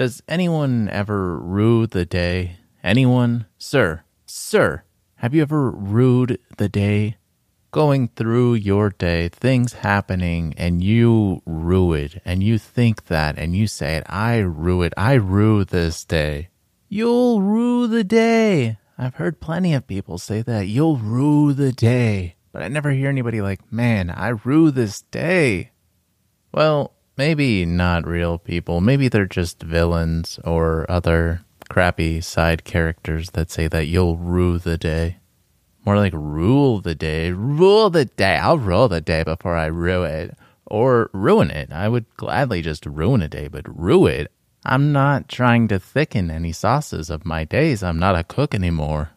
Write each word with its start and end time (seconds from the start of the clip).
Does 0.00 0.22
anyone 0.26 0.88
ever 0.88 1.38
rue 1.38 1.86
the 1.86 2.06
day? 2.06 2.56
Anyone? 2.82 3.44
Sir, 3.58 4.04
sir, 4.24 4.84
have 5.16 5.34
you 5.34 5.42
ever 5.42 5.70
rued 5.70 6.38
the 6.56 6.70
day? 6.70 7.18
Going 7.70 8.08
through 8.08 8.54
your 8.54 8.88
day, 8.88 9.28
things 9.28 9.74
happening, 9.74 10.54
and 10.56 10.82
you 10.82 11.42
rue 11.44 11.92
it, 11.92 12.22
and 12.24 12.42
you 12.42 12.56
think 12.56 13.08
that, 13.08 13.36
and 13.36 13.54
you 13.54 13.66
say 13.66 13.96
it, 13.96 14.04
I 14.06 14.38
rue 14.38 14.80
it, 14.80 14.94
I 14.96 15.16
rue 15.16 15.66
this 15.66 16.02
day. 16.06 16.48
You'll 16.88 17.42
rue 17.42 17.86
the 17.86 18.02
day. 18.02 18.78
I've 18.96 19.16
heard 19.16 19.38
plenty 19.38 19.74
of 19.74 19.86
people 19.86 20.16
say 20.16 20.40
that. 20.40 20.66
You'll 20.66 20.96
rue 20.96 21.52
the 21.52 21.72
day. 21.72 22.36
But 22.52 22.62
I 22.62 22.68
never 22.68 22.92
hear 22.92 23.10
anybody 23.10 23.42
like, 23.42 23.70
man, 23.70 24.08
I 24.08 24.28
rue 24.28 24.70
this 24.70 25.02
day. 25.02 25.72
Well, 26.54 26.94
maybe 27.20 27.66
not 27.66 28.06
real 28.06 28.38
people. 28.38 28.80
Maybe 28.80 29.06
they're 29.06 29.26
just 29.26 29.62
villains 29.62 30.40
or 30.42 30.90
other 30.90 31.44
crappy 31.68 32.22
side 32.22 32.64
characters 32.64 33.32
that 33.32 33.50
say 33.50 33.68
that 33.68 33.88
you'll 33.88 34.16
rue 34.16 34.58
the 34.58 34.78
day. 34.78 35.18
More 35.84 35.98
like 35.98 36.14
rule 36.14 36.80
the 36.80 36.94
day. 36.94 37.30
Rule 37.30 37.90
the 37.90 38.06
day. 38.06 38.36
I'll 38.36 38.56
rule 38.56 38.88
the 38.88 39.02
day 39.02 39.22
before 39.22 39.54
I 39.54 39.66
rue 39.66 40.02
it. 40.02 40.34
Or 40.64 41.10
ruin 41.12 41.50
it. 41.50 41.70
I 41.70 41.90
would 41.90 42.06
gladly 42.16 42.62
just 42.62 42.86
ruin 42.86 43.20
a 43.20 43.28
day, 43.28 43.48
but 43.48 43.66
rue 43.68 44.06
it. 44.06 44.32
I'm 44.64 44.90
not 44.90 45.28
trying 45.28 45.68
to 45.68 45.78
thicken 45.78 46.30
any 46.30 46.52
sauces 46.52 47.10
of 47.10 47.26
my 47.26 47.44
days. 47.44 47.82
I'm 47.82 47.98
not 47.98 48.16
a 48.16 48.24
cook 48.24 48.54
anymore. 48.54 49.10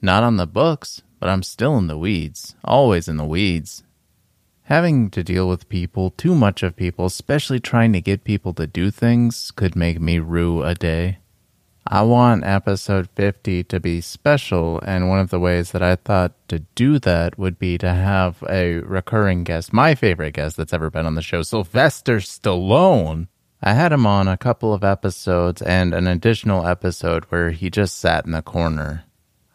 Not 0.00 0.22
on 0.22 0.38
the 0.38 0.46
books, 0.46 1.02
but 1.18 1.28
I'm 1.28 1.42
still 1.42 1.76
in 1.76 1.88
the 1.88 1.98
weeds. 1.98 2.54
Always 2.64 3.06
in 3.06 3.18
the 3.18 3.26
weeds. 3.26 3.82
Having 4.70 5.10
to 5.10 5.24
deal 5.24 5.48
with 5.48 5.68
people, 5.68 6.12
too 6.12 6.32
much 6.32 6.62
of 6.62 6.76
people, 6.76 7.06
especially 7.06 7.58
trying 7.58 7.92
to 7.92 8.00
get 8.00 8.22
people 8.22 8.54
to 8.54 8.68
do 8.68 8.92
things, 8.92 9.50
could 9.50 9.74
make 9.74 10.00
me 10.00 10.20
rue 10.20 10.62
a 10.62 10.76
day. 10.76 11.18
I 11.84 12.02
want 12.02 12.46
episode 12.46 13.08
50 13.16 13.64
to 13.64 13.80
be 13.80 14.00
special, 14.00 14.78
and 14.86 15.08
one 15.08 15.18
of 15.18 15.30
the 15.30 15.40
ways 15.40 15.72
that 15.72 15.82
I 15.82 15.96
thought 15.96 16.34
to 16.46 16.60
do 16.76 17.00
that 17.00 17.36
would 17.36 17.58
be 17.58 17.78
to 17.78 17.92
have 17.92 18.44
a 18.48 18.74
recurring 18.74 19.42
guest, 19.42 19.72
my 19.72 19.96
favorite 19.96 20.34
guest 20.34 20.56
that's 20.56 20.72
ever 20.72 20.88
been 20.88 21.04
on 21.04 21.16
the 21.16 21.20
show, 21.20 21.42
Sylvester 21.42 22.18
Stallone. 22.18 23.26
I 23.60 23.72
had 23.72 23.90
him 23.90 24.06
on 24.06 24.28
a 24.28 24.36
couple 24.36 24.72
of 24.72 24.84
episodes 24.84 25.60
and 25.62 25.92
an 25.92 26.06
additional 26.06 26.64
episode 26.64 27.24
where 27.24 27.50
he 27.50 27.70
just 27.70 27.98
sat 27.98 28.24
in 28.24 28.30
the 28.30 28.40
corner. 28.40 29.02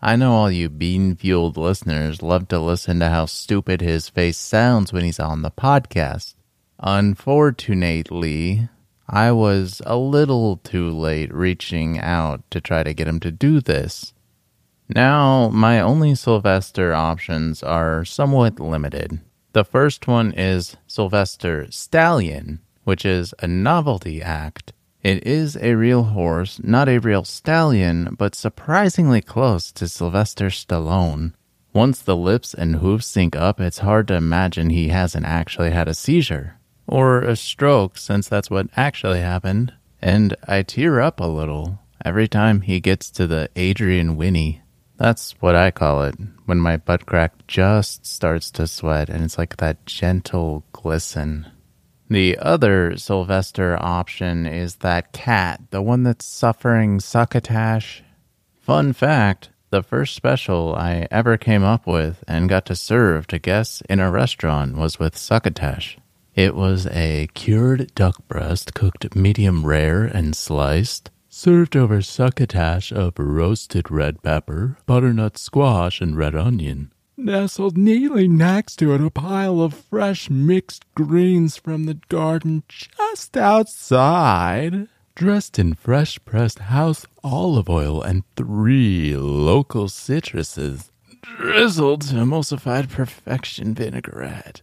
I 0.05 0.15
know 0.17 0.33
all 0.33 0.51
you 0.51 0.69
bean 0.69 1.15
fueled 1.15 1.57
listeners 1.57 2.21
love 2.21 2.47
to 2.49 2.59
listen 2.59 2.99
to 2.99 3.09
how 3.09 3.25
stupid 3.25 3.81
his 3.81 4.07
face 4.07 4.37
sounds 4.37 4.93
when 4.93 5.03
he's 5.03 5.19
on 5.19 5.41
the 5.41 5.49
podcast. 5.49 6.35
Unfortunately, 6.77 8.69
I 9.09 9.31
was 9.31 9.81
a 9.83 9.97
little 9.97 10.57
too 10.57 10.91
late 10.91 11.33
reaching 11.33 11.97
out 11.97 12.43
to 12.51 12.61
try 12.61 12.83
to 12.83 12.93
get 12.93 13.07
him 13.07 13.19
to 13.21 13.31
do 13.31 13.59
this. 13.59 14.13
Now, 14.87 15.49
my 15.49 15.79
only 15.79 16.13
Sylvester 16.13 16.93
options 16.93 17.63
are 17.63 18.05
somewhat 18.05 18.59
limited. 18.59 19.21
The 19.53 19.65
first 19.65 20.07
one 20.07 20.33
is 20.33 20.77
Sylvester 20.85 21.65
Stallion, 21.71 22.59
which 22.83 23.05
is 23.05 23.33
a 23.39 23.47
novelty 23.47 24.21
act. 24.21 24.71
It 25.05 25.27
is 25.27 25.55
a 25.61 25.75
real 25.75 26.01
horse, 26.01 26.59
not 26.63 26.89
a 26.89 26.97
real 26.97 27.23
stallion, 27.25 28.15
but 28.17 28.33
surprisingly 28.33 29.21
close 29.21 29.71
to 29.73 29.87
Sylvester 29.87 30.47
Stallone. 30.47 31.33
Once 31.73 32.01
the 32.01 32.15
lips 32.15 32.55
and 32.55 32.77
hooves 32.77 33.05
sync 33.05 33.35
up, 33.35 33.61
it's 33.61 33.85
hard 33.85 34.07
to 34.07 34.15
imagine 34.15 34.71
he 34.71 34.87
hasn't 34.87 35.27
actually 35.27 35.69
had 35.69 35.87
a 35.87 35.93
seizure. 35.93 36.55
Or 36.87 37.19
a 37.19 37.35
stroke, 37.35 37.99
since 37.99 38.27
that's 38.27 38.49
what 38.49 38.67
actually 38.75 39.19
happened. 39.19 39.73
And 40.01 40.35
I 40.47 40.63
tear 40.63 40.99
up 40.99 41.19
a 41.19 41.27
little 41.27 41.77
every 42.03 42.27
time 42.27 42.61
he 42.61 42.79
gets 42.79 43.11
to 43.11 43.27
the 43.27 43.47
Adrian 43.55 44.15
Whinny. 44.15 44.63
That's 44.97 45.35
what 45.39 45.53
I 45.53 45.69
call 45.69 46.01
it, 46.01 46.15
when 46.47 46.59
my 46.59 46.77
butt 46.77 47.05
crack 47.05 47.45
just 47.45 48.07
starts 48.07 48.49
to 48.57 48.65
sweat 48.65 49.09
and 49.09 49.23
it's 49.23 49.37
like 49.37 49.57
that 49.57 49.85
gentle 49.85 50.63
glisten. 50.71 51.45
The 52.15 52.37
other 52.37 52.95
Sylvester 52.95 53.75
option 53.77 54.45
is 54.45 54.77
that 54.77 55.11
cat, 55.11 55.59
the 55.71 55.81
one 55.81 56.03
that's 56.03 56.23
suffering 56.23 57.01
succotash. 57.01 58.03
Fun 58.61 58.93
fact 58.93 59.49
the 59.69 59.83
first 59.83 60.15
special 60.15 60.73
I 60.77 61.09
ever 61.11 61.35
came 61.35 61.65
up 61.65 61.85
with 61.85 62.23
and 62.25 62.47
got 62.47 62.65
to 62.67 62.75
serve 62.77 63.27
to 63.27 63.37
guests 63.37 63.83
in 63.89 63.99
a 63.99 64.09
restaurant 64.09 64.77
was 64.77 64.97
with 64.97 65.17
succotash. 65.17 65.97
It 66.35 66.55
was 66.55 66.87
a 66.87 67.27
cured 67.33 67.93
duck 67.95 68.25
breast 68.29 68.73
cooked 68.73 69.13
medium 69.13 69.65
rare 69.65 70.05
and 70.05 70.37
sliced, 70.37 71.11
served 71.27 71.75
over 71.75 72.01
succotash 72.01 72.93
of 72.93 73.19
roasted 73.19 73.91
red 73.91 74.23
pepper, 74.23 74.77
butternut 74.85 75.37
squash, 75.37 75.99
and 75.99 76.15
red 76.15 76.33
onion. 76.33 76.93
Nestled 77.17 77.77
neatly 77.77 78.27
next 78.27 78.75
to 78.77 78.93
it, 78.93 78.99
a 78.99 79.09
pile 79.09 79.61
of 79.61 79.73
fresh 79.73 80.29
mixed 80.29 80.83
greens 80.95 81.55
from 81.55 81.85
the 81.85 81.93
garden 82.09 82.63
just 82.67 83.37
outside, 83.37 84.89
dressed 85.15 85.57
in 85.57 85.75
fresh 85.75 86.19
pressed 86.25 86.59
house 86.59 87.05
olive 87.23 87.69
oil 87.69 88.01
and 88.01 88.23
three 88.35 89.15
local 89.15 89.87
citruses, 89.87 90.89
drizzled 91.21 92.01
to 92.01 92.15
emulsified 92.15 92.89
perfection 92.89 93.73
vinaigrette. 93.73 94.61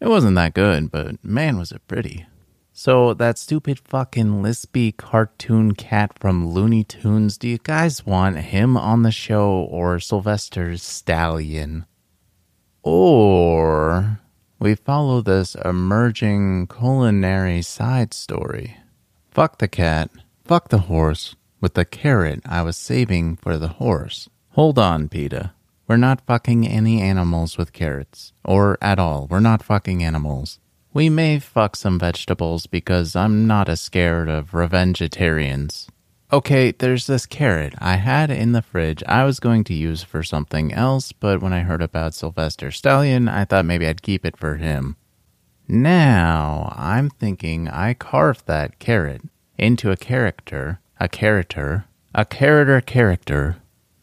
It 0.00 0.08
wasn't 0.08 0.36
that 0.36 0.54
good, 0.54 0.90
but 0.90 1.22
man, 1.22 1.58
was 1.58 1.70
it 1.70 1.86
pretty. 1.86 2.26
So, 2.76 3.14
that 3.14 3.38
stupid 3.38 3.78
fucking 3.78 4.42
lispy 4.42 4.96
cartoon 4.96 5.74
cat 5.74 6.18
from 6.18 6.48
Looney 6.48 6.82
Tunes, 6.82 7.38
do 7.38 7.46
you 7.46 7.58
guys 7.58 8.04
want 8.04 8.36
him 8.38 8.76
on 8.76 9.02
the 9.02 9.12
show 9.12 9.68
or 9.70 10.00
Sylvester 10.00 10.76
Stallion? 10.76 11.86
Or 12.82 14.18
we 14.58 14.74
follow 14.74 15.20
this 15.20 15.54
emerging 15.64 16.66
culinary 16.66 17.62
side 17.62 18.12
story. 18.12 18.76
Fuck 19.30 19.58
the 19.58 19.68
cat, 19.68 20.10
fuck 20.44 20.70
the 20.70 20.90
horse, 20.90 21.36
with 21.60 21.74
the 21.74 21.84
carrot 21.84 22.40
I 22.44 22.62
was 22.62 22.76
saving 22.76 23.36
for 23.36 23.56
the 23.56 23.68
horse. 23.78 24.28
Hold 24.50 24.80
on, 24.80 25.08
PETA. 25.08 25.52
We're 25.86 25.96
not 25.96 26.26
fucking 26.26 26.66
any 26.66 27.00
animals 27.00 27.56
with 27.56 27.72
carrots. 27.72 28.32
Or 28.44 28.76
at 28.82 28.98
all, 28.98 29.28
we're 29.30 29.38
not 29.38 29.62
fucking 29.62 30.02
animals. 30.02 30.58
We 30.94 31.08
may 31.08 31.40
fuck 31.40 31.74
some 31.74 31.98
vegetables 31.98 32.68
because 32.68 33.16
I'm 33.16 33.48
not 33.48 33.68
as 33.68 33.80
scared 33.80 34.28
of 34.28 34.52
revengetarians. 34.52 35.88
Okay, 36.32 36.70
there's 36.70 37.08
this 37.08 37.26
carrot 37.26 37.74
I 37.78 37.96
had 37.96 38.30
in 38.30 38.52
the 38.52 38.62
fridge 38.62 39.02
I 39.08 39.24
was 39.24 39.40
going 39.40 39.64
to 39.64 39.74
use 39.74 40.04
for 40.04 40.22
something 40.22 40.72
else, 40.72 41.10
but 41.10 41.42
when 41.42 41.52
I 41.52 41.60
heard 41.62 41.82
about 41.82 42.14
Sylvester 42.14 42.70
Stallion, 42.70 43.28
I 43.28 43.44
thought 43.44 43.64
maybe 43.64 43.88
I'd 43.88 44.02
keep 44.02 44.24
it 44.24 44.36
for 44.36 44.54
him. 44.54 44.96
Now, 45.66 46.72
I'm 46.76 47.10
thinking 47.10 47.68
I 47.68 47.94
carved 47.94 48.46
that 48.46 48.78
carrot 48.78 49.22
into 49.58 49.90
a 49.90 49.96
character, 49.96 50.78
a 51.00 51.08
character, 51.08 51.86
a 52.14 52.24
character 52.24 52.80
character 52.80 53.56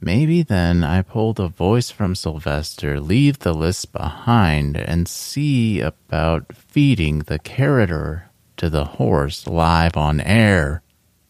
Maybe 0.04 0.42
then 0.42 0.84
I 0.84 1.04
pull 1.04 1.34
the 1.34 1.48
voice 1.48 1.92
from 1.92 2.16
Sylvester, 2.16 3.00
leave 3.00 3.40
the 3.40 3.54
list 3.54 3.94
behind, 3.94 4.76
and 4.76 5.08
see 5.08 5.80
about 5.80 6.56
feeding 6.56 7.20
the 7.20 7.38
character 7.38 8.32
to 8.58 8.68
the 8.72 8.86
horse 8.86 9.46
live 9.46 9.96
on 9.96 10.20
air. 10.20 10.82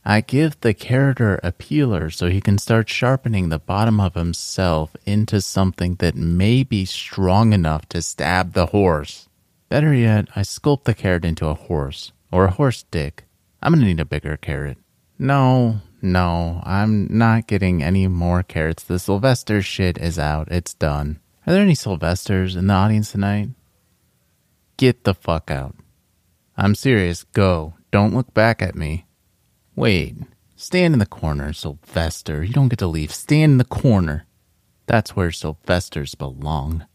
I 0.06 0.22
give 0.22 0.60
the 0.62 0.74
character 0.74 1.38
a 1.44 1.52
peeler 1.52 2.10
so 2.10 2.30
he 2.30 2.40
can 2.40 2.58
start 2.58 2.88
sharpening 2.88 3.50
the 3.50 3.60
bottom 3.60 4.00
of 4.00 4.16
himself 4.16 4.96
into 5.06 5.42
something 5.42 5.96
that 5.96 6.16
may 6.16 6.64
be 6.64 6.86
strong 6.86 7.52
enough 7.52 7.90
to 7.90 8.02
stab 8.02 8.54
the 8.54 8.68
horse. 8.68 9.28
Better 9.68 9.94
yet, 9.94 10.30
I 10.34 10.42
sculpt 10.42 10.86
the 10.86 10.94
carrot 10.94 11.26
into 11.26 11.48
a 11.48 11.56
horse, 11.56 12.14
or 12.32 12.46
a 12.46 12.52
horse 12.52 12.84
dick. 12.90 13.26
I'm 13.62 13.74
gonna 13.74 13.86
need 13.86 14.00
a 14.00 14.06
bigger 14.06 14.38
carrot. 14.38 14.78
No, 15.20 15.82
no, 16.02 16.62
I'm 16.64 17.08
not 17.10 17.48
getting 17.48 17.84
any 17.84 18.08
more 18.08 18.44
carrots. 18.44 18.84
The 18.84 19.00
Sylvester 19.00 19.62
shit 19.62 19.98
is 19.98 20.18
out. 20.18 20.48
It's 20.52 20.74
done. 20.74 21.20
Are 21.46 21.54
there 21.54 21.62
any 21.62 21.76
Sylvesters 21.76 22.56
in 22.56 22.68
the 22.68 22.74
audience 22.74 23.12
tonight? 23.12 23.50
Get 24.78 25.04
the 25.04 25.14
fuck 25.14 25.52
out. 25.52 25.76
I'm 26.58 26.76
serious. 26.76 27.24
Go. 27.24 27.76
Don't 27.92 28.14
look 28.14 28.34
back 28.34 28.62
at 28.62 28.76
me. 28.76 29.06
Wait. 29.76 30.16
Stand 30.56 30.94
in 30.94 31.00
the 31.00 31.06
corner, 31.06 31.54
Sylvester. 31.54 32.44
You 32.44 32.54
don't 32.54 32.70
get 32.70 32.80
to 32.80 32.88
leave. 32.88 33.12
Stand 33.12 33.54
in 33.54 33.58
the 33.58 33.66
corner. 33.66 34.26
That's 34.86 35.16
where 35.16 35.32
Sylvesters 35.32 36.16
belong. 36.16 36.86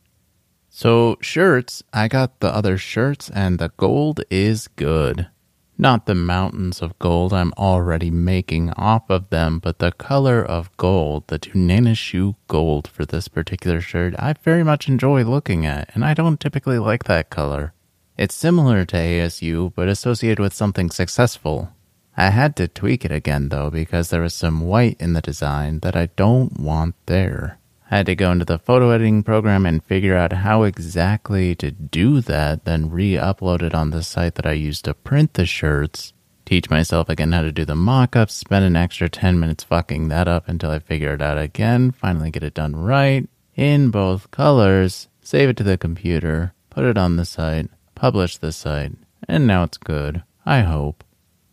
So, 0.68 1.16
shirts. 1.20 1.82
I 1.92 2.06
got 2.08 2.40
the 2.40 2.54
other 2.54 2.78
shirts, 2.78 3.30
and 3.30 3.58
the 3.58 3.72
gold 3.76 4.20
is 4.30 4.68
good. 4.68 5.28
Not 5.78 6.06
the 6.06 6.14
mountains 6.14 6.80
of 6.80 6.98
gold 6.98 7.34
I'm 7.34 7.52
already 7.58 8.10
making 8.10 8.70
off 8.70 9.10
of 9.10 9.28
them, 9.28 9.58
but 9.58 9.78
the 9.78 9.92
color 9.92 10.42
of 10.42 10.74
gold, 10.78 11.28
the 11.28 11.38
Tunana 11.38 11.94
Shoe 11.94 12.36
gold 12.48 12.88
for 12.88 13.04
this 13.04 13.28
particular 13.28 13.82
shirt, 13.82 14.14
I 14.18 14.32
very 14.42 14.64
much 14.64 14.88
enjoy 14.88 15.24
looking 15.24 15.66
at, 15.66 15.90
and 15.94 16.02
I 16.02 16.14
don't 16.14 16.40
typically 16.40 16.78
like 16.78 17.04
that 17.04 17.28
color. 17.28 17.74
It's 18.16 18.34
similar 18.34 18.86
to 18.86 18.96
ASU, 18.96 19.74
but 19.74 19.88
associated 19.88 20.38
with 20.38 20.54
something 20.54 20.90
successful. 20.90 21.72
I 22.16 22.30
had 22.30 22.56
to 22.56 22.68
tweak 22.68 23.04
it 23.04 23.12
again 23.12 23.50
though 23.50 23.68
because 23.68 24.08
there 24.08 24.22
was 24.22 24.32
some 24.32 24.62
white 24.62 24.96
in 24.98 25.12
the 25.12 25.20
design 25.20 25.80
that 25.80 25.94
I 25.94 26.06
don't 26.16 26.58
want 26.58 26.94
there. 27.04 27.58
Had 27.88 28.06
to 28.06 28.16
go 28.16 28.32
into 28.32 28.44
the 28.44 28.58
photo 28.58 28.90
editing 28.90 29.22
program 29.22 29.64
and 29.64 29.82
figure 29.82 30.16
out 30.16 30.32
how 30.32 30.64
exactly 30.64 31.54
to 31.54 31.70
do 31.70 32.20
that, 32.20 32.64
then 32.64 32.90
re 32.90 33.12
upload 33.12 33.62
it 33.62 33.74
on 33.74 33.90
the 33.90 34.02
site 34.02 34.34
that 34.34 34.46
I 34.46 34.52
used 34.52 34.84
to 34.86 34.94
print 34.94 35.34
the 35.34 35.46
shirts, 35.46 36.12
teach 36.44 36.68
myself 36.68 37.08
again 37.08 37.30
how 37.30 37.42
to 37.42 37.52
do 37.52 37.64
the 37.64 37.76
mock 37.76 38.16
ups, 38.16 38.34
spend 38.34 38.64
an 38.64 38.74
extra 38.74 39.08
10 39.08 39.38
minutes 39.38 39.62
fucking 39.62 40.08
that 40.08 40.26
up 40.26 40.48
until 40.48 40.70
I 40.70 40.80
figure 40.80 41.14
it 41.14 41.22
out 41.22 41.38
again, 41.38 41.92
finally 41.92 42.30
get 42.30 42.42
it 42.42 42.54
done 42.54 42.74
right 42.74 43.28
in 43.54 43.90
both 43.90 44.30
colors, 44.30 45.06
save 45.22 45.48
it 45.48 45.56
to 45.58 45.62
the 45.62 45.78
computer, 45.78 46.54
put 46.70 46.84
it 46.84 46.98
on 46.98 47.16
the 47.16 47.24
site, 47.24 47.70
publish 47.94 48.36
the 48.36 48.50
site, 48.52 48.92
and 49.28 49.46
now 49.46 49.62
it's 49.62 49.78
good. 49.78 50.24
I 50.44 50.60
hope. 50.60 51.02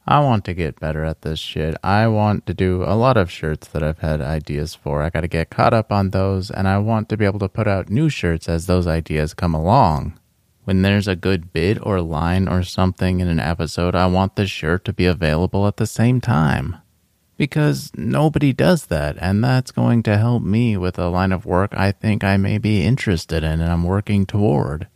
I 0.05 0.19
want 0.19 0.43
to 0.45 0.53
get 0.53 0.81
better 0.81 1.05
at 1.05 1.21
this 1.21 1.39
shit. 1.39 1.75
I 1.81 2.07
want 2.07 2.45
to 2.47 2.53
do 2.53 2.83
a 2.83 2.95
lot 2.95 3.15
of 3.15 3.31
shirts 3.31 3.67
that 3.69 3.81
I've 3.81 3.99
had 3.99 4.19
ideas 4.19 4.75
for. 4.75 5.01
I 5.01 5.09
got 5.09 5.21
to 5.21 5.29
get 5.29 5.49
caught 5.49 5.73
up 5.73 5.93
on 5.93 6.09
those, 6.09 6.51
and 6.51 6.67
I 6.67 6.77
want 6.79 7.07
to 7.09 7.17
be 7.17 7.23
able 7.23 7.39
to 7.39 7.47
put 7.47 7.67
out 7.67 7.89
new 7.89 8.09
shirts 8.09 8.49
as 8.49 8.65
those 8.65 8.85
ideas 8.85 9.33
come 9.33 9.53
along. 9.53 10.19
When 10.65 10.81
there's 10.81 11.07
a 11.07 11.15
good 11.15 11.53
bit 11.53 11.77
or 11.81 12.01
line 12.01 12.49
or 12.49 12.63
something 12.63 13.21
in 13.21 13.29
an 13.29 13.39
episode, 13.39 13.95
I 13.95 14.07
want 14.07 14.35
the 14.35 14.45
shirt 14.45 14.83
to 14.85 14.93
be 14.93 15.05
available 15.05 15.67
at 15.67 15.77
the 15.77 15.87
same 15.87 16.19
time. 16.19 16.77
Because 17.37 17.91
nobody 17.95 18.53
does 18.53 18.87
that, 18.87 19.17
and 19.19 19.43
that's 19.43 19.71
going 19.71 20.03
to 20.03 20.17
help 20.17 20.43
me 20.43 20.75
with 20.77 20.99
a 20.99 21.07
line 21.07 21.31
of 21.31 21.45
work 21.45 21.73
I 21.75 21.91
think 21.91 22.23
I 22.23 22.37
may 22.37 22.57
be 22.57 22.83
interested 22.83 23.43
in 23.43 23.59
and 23.59 23.71
I'm 23.71 23.83
working 23.83 24.25
toward. 24.25 24.87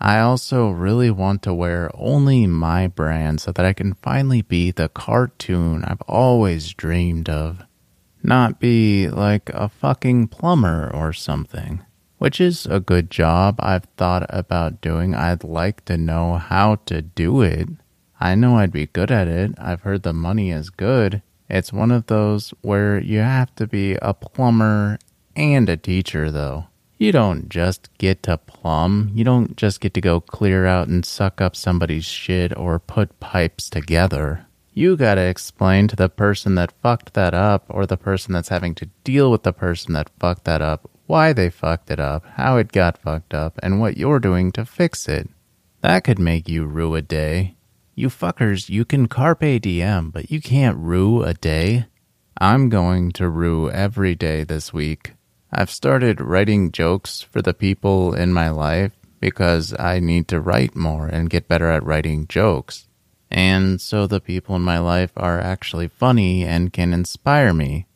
I 0.00 0.18
also 0.20 0.68
really 0.70 1.10
want 1.10 1.42
to 1.42 1.54
wear 1.54 1.90
only 1.94 2.46
my 2.46 2.86
brand 2.86 3.40
so 3.40 3.52
that 3.52 3.64
I 3.64 3.72
can 3.72 3.94
finally 3.94 4.42
be 4.42 4.70
the 4.70 4.88
cartoon 4.88 5.84
I've 5.84 6.02
always 6.02 6.74
dreamed 6.74 7.28
of. 7.28 7.62
Not 8.22 8.60
be 8.60 9.08
like 9.08 9.48
a 9.50 9.68
fucking 9.68 10.28
plumber 10.28 10.90
or 10.92 11.12
something, 11.12 11.82
which 12.18 12.40
is 12.40 12.66
a 12.66 12.80
good 12.80 13.10
job 13.10 13.56
I've 13.58 13.86
thought 13.96 14.26
about 14.28 14.80
doing. 14.80 15.14
I'd 15.14 15.44
like 15.44 15.84
to 15.86 15.96
know 15.96 16.36
how 16.36 16.76
to 16.86 17.00
do 17.00 17.40
it. 17.40 17.68
I 18.20 18.34
know 18.34 18.56
I'd 18.56 18.72
be 18.72 18.86
good 18.86 19.10
at 19.10 19.28
it. 19.28 19.52
I've 19.58 19.82
heard 19.82 20.02
the 20.02 20.12
money 20.12 20.50
is 20.50 20.70
good. 20.70 21.22
It's 21.48 21.72
one 21.72 21.90
of 21.90 22.06
those 22.06 22.52
where 22.62 22.98
you 22.98 23.20
have 23.20 23.54
to 23.56 23.66
be 23.66 23.94
a 24.02 24.12
plumber 24.12 24.98
and 25.36 25.68
a 25.68 25.76
teacher, 25.76 26.30
though. 26.30 26.66
You 26.98 27.12
don't 27.12 27.48
just 27.48 27.90
get 27.98 28.22
to 28.24 28.38
plumb. 28.38 29.10
You 29.14 29.24
don't 29.24 29.56
just 29.56 29.80
get 29.80 29.94
to 29.94 30.00
go 30.00 30.20
clear 30.20 30.66
out 30.66 30.88
and 30.88 31.04
suck 31.04 31.40
up 31.40 31.54
somebody's 31.54 32.06
shit 32.06 32.56
or 32.56 32.78
put 32.78 33.20
pipes 33.20 33.68
together. 33.68 34.46
You 34.72 34.96
gotta 34.96 35.22
explain 35.22 35.88
to 35.88 35.96
the 35.96 36.08
person 36.08 36.54
that 36.56 36.72
fucked 36.82 37.14
that 37.14 37.34
up 37.34 37.64
or 37.68 37.86
the 37.86 37.96
person 37.96 38.32
that's 38.32 38.48
having 38.48 38.74
to 38.76 38.86
deal 39.04 39.30
with 39.30 39.42
the 39.42 39.52
person 39.52 39.94
that 39.94 40.10
fucked 40.18 40.44
that 40.44 40.62
up 40.62 40.90
why 41.06 41.32
they 41.32 41.50
fucked 41.50 41.90
it 41.90 42.00
up, 42.00 42.24
how 42.34 42.56
it 42.56 42.72
got 42.72 42.98
fucked 42.98 43.32
up, 43.32 43.58
and 43.62 43.80
what 43.80 43.96
you're 43.96 44.18
doing 44.18 44.52
to 44.52 44.64
fix 44.64 45.08
it. 45.08 45.28
That 45.80 46.04
could 46.04 46.18
make 46.18 46.48
you 46.48 46.64
rue 46.64 46.94
a 46.94 47.02
day. 47.02 47.56
You 47.94 48.08
fuckers, 48.08 48.68
you 48.68 48.84
can 48.84 49.06
carpe 49.06 49.60
diem, 49.62 50.10
but 50.10 50.30
you 50.30 50.40
can't 50.40 50.76
rue 50.76 51.22
a 51.22 51.32
day. 51.32 51.86
I'm 52.38 52.68
going 52.68 53.12
to 53.12 53.28
rue 53.28 53.70
every 53.70 54.14
day 54.14 54.44
this 54.44 54.72
week. 54.72 55.12
I've 55.58 55.70
started 55.70 56.20
writing 56.20 56.70
jokes 56.70 57.22
for 57.22 57.40
the 57.40 57.54
people 57.54 58.12
in 58.12 58.30
my 58.30 58.50
life 58.50 58.92
because 59.20 59.74
I 59.78 60.00
need 60.00 60.28
to 60.28 60.38
write 60.38 60.76
more 60.76 61.06
and 61.06 61.30
get 61.30 61.48
better 61.48 61.70
at 61.70 61.82
writing 61.82 62.26
jokes. 62.28 62.88
And 63.30 63.80
so 63.80 64.06
the 64.06 64.20
people 64.20 64.54
in 64.54 64.60
my 64.60 64.78
life 64.78 65.12
are 65.16 65.40
actually 65.40 65.88
funny 65.88 66.44
and 66.44 66.74
can 66.74 66.92
inspire 66.92 67.54
me. 67.54 67.86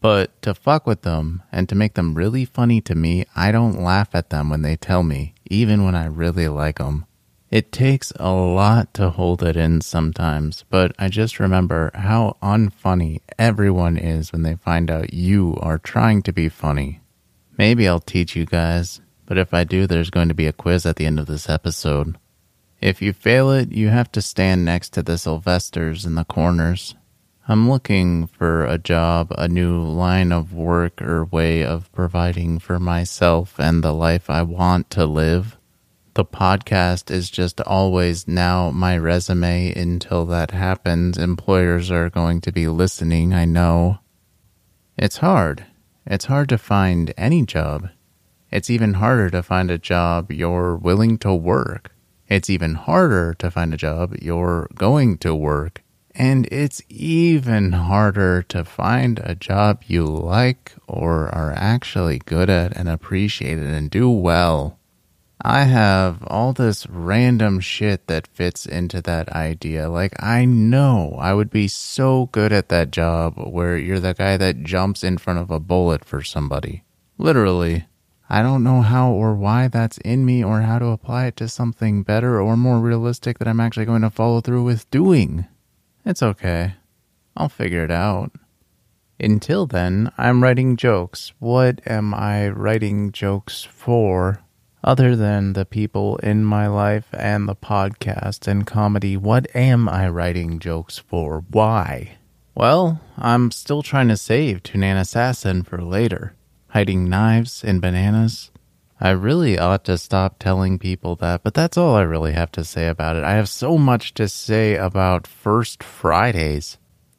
But 0.00 0.40
to 0.42 0.54
fuck 0.54 0.86
with 0.86 1.02
them 1.02 1.42
and 1.50 1.68
to 1.68 1.74
make 1.74 1.94
them 1.94 2.14
really 2.14 2.44
funny 2.44 2.80
to 2.82 2.94
me, 2.94 3.24
I 3.34 3.50
don't 3.50 3.82
laugh 3.82 4.14
at 4.14 4.30
them 4.30 4.48
when 4.48 4.62
they 4.62 4.76
tell 4.76 5.02
me, 5.02 5.34
even 5.50 5.84
when 5.84 5.96
I 5.96 6.06
really 6.06 6.46
like 6.46 6.78
them. 6.78 7.04
It 7.50 7.72
takes 7.72 8.12
a 8.20 8.30
lot 8.30 8.94
to 8.94 9.10
hold 9.10 9.42
it 9.42 9.56
in 9.56 9.80
sometimes, 9.80 10.64
but 10.70 10.94
I 11.00 11.08
just 11.08 11.40
remember 11.40 11.90
how 11.94 12.36
unfunny 12.40 13.22
everyone 13.40 13.96
is 13.96 14.30
when 14.30 14.42
they 14.42 14.54
find 14.54 14.88
out 14.88 15.12
you 15.12 15.56
are 15.60 15.78
trying 15.78 16.22
to 16.22 16.32
be 16.32 16.48
funny. 16.48 17.00
Maybe 17.58 17.86
I'll 17.86 18.00
teach 18.00 18.34
you 18.34 18.46
guys, 18.46 19.00
but 19.26 19.36
if 19.36 19.52
I 19.52 19.64
do, 19.64 19.86
there's 19.86 20.10
going 20.10 20.28
to 20.28 20.34
be 20.34 20.46
a 20.46 20.52
quiz 20.52 20.86
at 20.86 20.96
the 20.96 21.04
end 21.04 21.18
of 21.18 21.26
this 21.26 21.48
episode. 21.48 22.16
If 22.80 23.02
you 23.02 23.12
fail 23.12 23.50
it, 23.50 23.72
you 23.72 23.88
have 23.88 24.10
to 24.12 24.22
stand 24.22 24.64
next 24.64 24.90
to 24.90 25.02
the 25.02 25.18
Sylvesters 25.18 26.06
in 26.06 26.14
the 26.14 26.24
corners. 26.24 26.94
I'm 27.48 27.68
looking 27.68 28.28
for 28.28 28.64
a 28.64 28.78
job, 28.78 29.34
a 29.36 29.48
new 29.48 29.82
line 29.82 30.32
of 30.32 30.54
work 30.54 31.02
or 31.02 31.24
way 31.24 31.64
of 31.64 31.90
providing 31.92 32.60
for 32.60 32.78
myself 32.78 33.58
and 33.58 33.82
the 33.82 33.92
life 33.92 34.30
I 34.30 34.42
want 34.42 34.90
to 34.90 35.04
live 35.04 35.58
the 36.18 36.24
podcast 36.24 37.12
is 37.12 37.30
just 37.30 37.60
always 37.60 38.26
now 38.26 38.72
my 38.72 38.98
resume 38.98 39.72
until 39.72 40.26
that 40.26 40.50
happens. 40.50 41.16
Employers 41.16 41.92
are 41.92 42.10
going 42.10 42.40
to 42.40 42.50
be 42.50 42.66
listening, 42.66 43.32
I 43.32 43.44
know. 43.44 44.00
It's 44.96 45.18
hard. 45.18 45.64
It's 46.10 46.24
hard 46.24 46.48
to 46.48 46.56
find 46.56 47.12
any 47.18 47.44
job. 47.44 47.90
It's 48.50 48.70
even 48.70 48.94
harder 48.94 49.28
to 49.28 49.42
find 49.42 49.70
a 49.70 49.76
job 49.76 50.32
you're 50.32 50.74
willing 50.74 51.18
to 51.18 51.34
work. 51.34 51.92
It's 52.28 52.48
even 52.48 52.76
harder 52.76 53.34
to 53.34 53.50
find 53.50 53.74
a 53.74 53.76
job 53.76 54.16
you're 54.22 54.68
going 54.74 55.18
to 55.18 55.34
work. 55.34 55.82
And 56.14 56.46
it's 56.50 56.80
even 56.88 57.72
harder 57.72 58.42
to 58.44 58.64
find 58.64 59.20
a 59.22 59.34
job 59.34 59.82
you 59.86 60.06
like 60.06 60.72
or 60.86 61.28
are 61.28 61.52
actually 61.52 62.20
good 62.20 62.48
at 62.48 62.74
and 62.74 62.88
appreciate 62.88 63.58
it 63.58 63.66
and 63.66 63.90
do 63.90 64.08
well. 64.08 64.78
I 65.40 65.64
have 65.64 66.24
all 66.26 66.52
this 66.52 66.86
random 66.88 67.60
shit 67.60 68.08
that 68.08 68.26
fits 68.26 68.66
into 68.66 69.00
that 69.02 69.28
idea. 69.28 69.88
Like, 69.88 70.20
I 70.20 70.44
know 70.44 71.16
I 71.18 71.32
would 71.32 71.50
be 71.50 71.68
so 71.68 72.26
good 72.32 72.52
at 72.52 72.68
that 72.70 72.90
job 72.90 73.34
where 73.36 73.76
you're 73.76 74.00
the 74.00 74.14
guy 74.14 74.36
that 74.36 74.64
jumps 74.64 75.04
in 75.04 75.16
front 75.16 75.38
of 75.38 75.50
a 75.50 75.60
bullet 75.60 76.04
for 76.04 76.22
somebody. 76.22 76.82
Literally. 77.18 77.86
I 78.28 78.42
don't 78.42 78.64
know 78.64 78.82
how 78.82 79.12
or 79.12 79.34
why 79.34 79.68
that's 79.68 79.98
in 79.98 80.26
me 80.26 80.44
or 80.44 80.62
how 80.62 80.78
to 80.80 80.86
apply 80.86 81.26
it 81.26 81.36
to 81.36 81.48
something 81.48 82.02
better 82.02 82.40
or 82.40 82.56
more 82.56 82.80
realistic 82.80 83.38
that 83.38 83.48
I'm 83.48 83.60
actually 83.60 83.86
going 83.86 84.02
to 84.02 84.10
follow 84.10 84.40
through 84.40 84.64
with 84.64 84.90
doing. 84.90 85.46
It's 86.04 86.22
okay. 86.22 86.74
I'll 87.36 87.48
figure 87.48 87.84
it 87.84 87.90
out. 87.90 88.32
Until 89.20 89.66
then, 89.66 90.12
I'm 90.18 90.42
writing 90.42 90.76
jokes. 90.76 91.32
What 91.38 91.80
am 91.86 92.12
I 92.12 92.48
writing 92.48 93.12
jokes 93.12 93.62
for? 93.62 94.42
Other 94.84 95.16
than 95.16 95.54
the 95.54 95.64
people 95.64 96.18
in 96.18 96.44
my 96.44 96.68
life 96.68 97.08
and 97.12 97.48
the 97.48 97.56
podcast 97.56 98.46
and 98.46 98.66
comedy, 98.66 99.16
what 99.16 99.48
am 99.54 99.88
I 99.88 100.08
writing 100.08 100.60
jokes 100.60 100.98
for? 100.98 101.44
Why? 101.50 102.16
Well, 102.54 103.00
I'm 103.16 103.50
still 103.50 103.82
trying 103.82 104.08
to 104.08 104.16
save 104.16 104.62
Tunan 104.62 104.96
Assassin 104.96 105.62
for 105.62 105.82
later, 105.82 106.34
hiding 106.68 107.08
knives 107.08 107.64
in 107.64 107.80
bananas. 107.80 108.50
I 109.00 109.10
really 109.10 109.58
ought 109.58 109.84
to 109.84 109.98
stop 109.98 110.38
telling 110.38 110.78
people 110.78 111.16
that, 111.16 111.42
but 111.42 111.54
that's 111.54 111.76
all 111.76 111.94
I 111.94 112.02
really 112.02 112.32
have 112.32 112.50
to 112.52 112.64
say 112.64 112.88
about 112.88 113.16
it. 113.16 113.24
I 113.24 113.32
have 113.32 113.48
so 113.48 113.78
much 113.78 114.14
to 114.14 114.28
say 114.28 114.76
about 114.76 115.26
First 115.26 115.82
Fridays. 115.82 116.78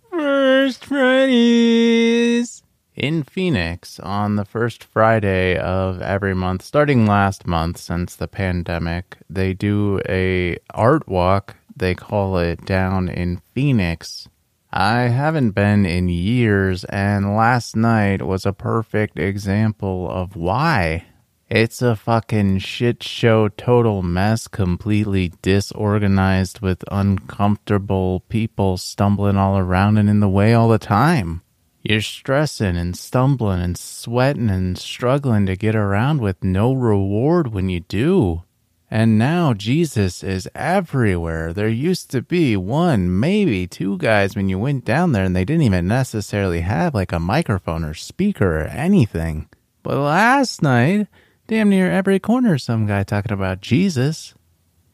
First 0.09 0.85
Fridays 0.85 2.63
in 2.99 3.23
Phoenix 3.23 3.99
on 4.01 4.35
the 4.35 4.45
first 4.45 4.83
Friday 4.83 5.57
of 5.57 6.01
every 6.01 6.35
month, 6.35 6.61
starting 6.61 7.05
last 7.05 7.47
month 7.47 7.77
since 7.77 8.15
the 8.15 8.27
pandemic. 8.27 9.17
They 9.29 9.53
do 9.53 10.01
a 10.07 10.57
art 10.73 11.07
walk. 11.07 11.55
They 11.75 11.95
call 11.95 12.37
it 12.37 12.65
down 12.65 13.07
in 13.07 13.41
Phoenix. 13.53 14.27
I 14.71 15.03
haven't 15.03 15.51
been 15.51 15.85
in 15.85 16.09
years, 16.09 16.83
and 16.83 17.35
last 17.35 17.75
night 17.75 18.21
was 18.21 18.45
a 18.45 18.53
perfect 18.53 19.17
example 19.17 20.09
of 20.11 20.35
why. 20.35 21.05
It's 21.49 21.81
a 21.81 21.95
fucking 21.95 22.59
shit 22.59 23.01
show, 23.01 23.47
total 23.47 24.03
mess, 24.03 24.47
completely 24.47 25.33
disorganized 25.41 26.59
with 26.59 26.83
uncomfortable 26.91 28.19
people 28.29 28.77
stumbling 28.77 29.37
all 29.37 29.57
around 29.57 29.97
and 29.97 30.07
in 30.07 30.19
the 30.19 30.29
way 30.29 30.53
all 30.53 30.69
the 30.69 30.77
time. 30.77 31.41
You're 31.81 32.01
stressing 32.01 32.75
and 32.75 32.97
stumbling 32.97 33.61
and 33.61 33.77
sweating 33.77 34.49
and 34.49 34.77
struggling 34.77 35.45
to 35.45 35.55
get 35.55 35.75
around 35.75 36.21
with 36.21 36.43
no 36.43 36.73
reward 36.73 37.53
when 37.53 37.69
you 37.69 37.79
do. 37.79 38.43
And 38.91 39.17
now 39.19 39.53
Jesus 39.53 40.23
is 40.23 40.49
everywhere. 40.55 41.53
There 41.53 41.69
used 41.69 42.09
to 42.11 42.21
be 42.21 42.57
one, 42.57 43.19
maybe 43.19 43.67
two 43.67 43.97
guys 43.97 44.35
when 44.35 44.49
you 44.49 44.57
went 44.57 44.83
down 44.83 45.11
there 45.11 45.23
and 45.23 45.35
they 45.35 45.45
didn't 45.45 45.61
even 45.61 45.87
necessarily 45.87 46.61
have 46.61 46.95
like 46.95 47.11
a 47.11 47.19
microphone 47.19 47.83
or 47.83 47.93
speaker 47.93 48.61
or 48.61 48.65
anything. 48.65 49.47
But 49.83 49.97
last 49.97 50.61
night, 50.61 51.07
damn 51.47 51.69
near 51.69 51.91
every 51.91 52.19
corner, 52.19 52.57
some 52.57 52.87
guy 52.87 53.03
talking 53.03 53.31
about 53.31 53.61
Jesus. 53.61 54.33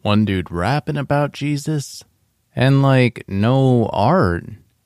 One 0.02 0.26
dude 0.26 0.52
rapping 0.52 0.98
about 0.98 1.32
Jesus 1.32 2.04
And 2.56 2.82
like, 2.82 3.24
no 3.28 3.88
art. 3.88 4.46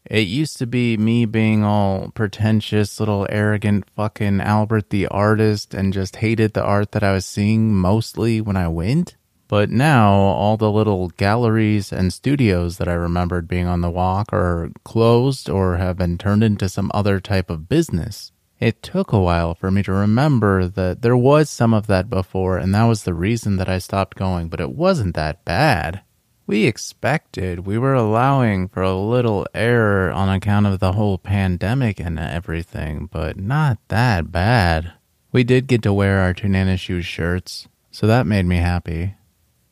It 0.10 0.28
used 0.28 0.58
to 0.58 0.66
be 0.66 0.98
me 0.98 1.26
being 1.26 1.64
all 1.64 2.10
pretentious, 2.10 3.00
little 3.00 3.28
arrogant 3.30 3.88
fucking 3.96 4.42
Albert 4.42 4.90
the 4.90 5.06
artist 5.06 5.76
and 5.76 5.94
just 5.94 6.16
hated 6.16 6.54
the 6.54 6.64
art 6.64 6.94
that 6.94 7.04
I 7.04 7.14
was 7.14 7.28
seeing 7.28 7.76
mostly 7.76 8.42
when 8.42 8.58
I 8.58 8.68
went. 8.70 9.16
But 9.48 9.70
now 9.70 10.14
all 10.14 10.58
the 10.58 10.72
little 10.72 11.10
galleries 11.10 11.94
and 11.94 12.12
studios 12.12 12.78
that 12.78 12.88
I 12.88 12.94
remembered 12.94 13.48
being 13.48 13.68
on 13.68 13.82
the 13.82 13.90
walk 13.90 14.34
are 14.34 14.72
closed 14.84 15.48
or 15.48 15.78
have 15.78 15.98
been 15.98 16.18
turned 16.18 16.44
into 16.44 16.70
some 16.70 16.90
other 16.92 17.20
type 17.20 17.52
of 17.52 17.70
business. 17.70 18.32
It 18.60 18.82
took 18.82 19.12
a 19.12 19.20
while 19.20 19.54
for 19.54 19.70
me 19.70 19.84
to 19.84 19.92
remember 19.92 20.68
that 20.68 21.02
there 21.02 21.18
was 21.18 21.50
some 21.50 21.74
of 21.74 21.88
that 21.88 22.10
before, 22.10 22.58
and 22.58 22.76
that 22.76 22.84
was 22.84 23.04
the 23.04 23.14
reason 23.14 23.58
that 23.58 23.70
I 23.70 23.78
stopped 23.78 24.18
going, 24.18 24.50
but 24.50 24.60
it 24.60 24.72
wasn't 24.72 25.16
that 25.16 25.46
bad. 25.46 26.02
We 26.50 26.66
expected, 26.66 27.68
we 27.68 27.78
were 27.78 27.94
allowing 27.94 28.70
for 28.70 28.82
a 28.82 28.98
little 28.98 29.46
error 29.54 30.10
on 30.10 30.30
account 30.30 30.66
of 30.66 30.80
the 30.80 30.94
whole 30.94 31.20
pandemic 31.20 32.00
and 32.00 32.18
everything, 32.18 33.06
but 33.06 33.38
not 33.38 33.78
that 33.90 34.32
bad. 34.32 34.94
We 35.32 35.44
did 35.44 35.68
get 35.68 35.84
to 35.84 35.94
wear 35.94 36.22
our 36.22 36.34
Tunana 36.34 36.80
Shoes 36.80 37.06
shirts, 37.06 37.68
so 37.92 38.08
that 38.08 38.26
made 38.26 38.48
me 38.48 38.56
happy. 38.56 39.14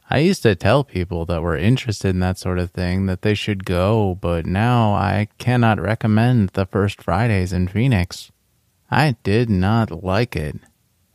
I 0.07 0.19
used 0.19 0.43
to 0.43 0.53
tell 0.53 0.84
people 0.84 1.25
that 1.25 1.41
were 1.41 1.57
interested 1.57 2.10
in 2.10 2.19
that 2.19 2.38
sort 2.38 2.60
of 2.60 2.69
thing 2.69 3.07
that 3.07 3.24
they 3.24 3.34
should 3.34 3.65
go, 3.65 4.13
but 4.13 4.46
now 4.46 4.93
I 4.93 5.29
cannot 5.39 5.81
recommend 5.81 6.50
the 6.50 6.67
first 6.67 7.01
Fridays 7.01 7.53
in 7.53 7.67
Phoenix. 7.67 8.31
I 8.91 9.15
did 9.24 9.50
not 9.50 10.03
like 10.03 10.36
it. 10.36 10.57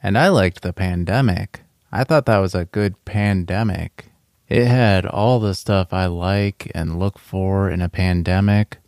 And 0.03 0.19
I 0.19 0.27
liked 0.27 0.63
the 0.63 0.73
pandemic. 0.73 1.61
I 1.93 2.03
thought 2.03 2.27
that 2.27 2.39
was 2.39 2.57
a 2.57 2.65
good 2.65 3.05
pandemic. 3.05 4.09
It 4.53 4.67
had 4.67 5.07
all 5.07 5.41
the 5.41 5.55
stuff 5.55 5.95
I 5.95 6.05
like 6.05 6.71
and 6.75 6.99
look 6.99 7.19
for 7.19 7.71
in 7.71 7.81
a 7.81 7.89
pandemic. 7.89 8.81